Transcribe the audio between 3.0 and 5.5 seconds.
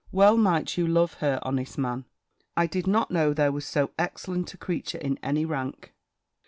know there was so excellent a creature in any